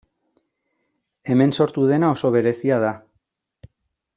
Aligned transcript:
Hemen 1.35 1.53
sortu 1.57 1.85
dena 1.91 2.09
oso 2.15 2.33
berezia 2.37 2.81
da. 2.87 2.91